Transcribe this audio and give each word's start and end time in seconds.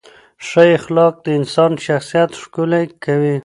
ښه 0.47 0.63
اخلاق 0.77 1.13
د 1.25 1.27
انسان 1.39 1.71
شخصیت 1.85 2.31
ښکلي 2.41 2.83
کوي. 3.03 3.35